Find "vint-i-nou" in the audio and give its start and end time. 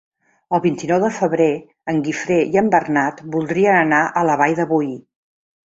0.61-0.99